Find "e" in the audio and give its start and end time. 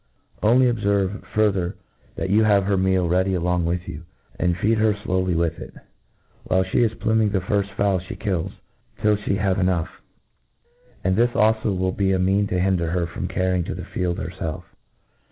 9.59-9.61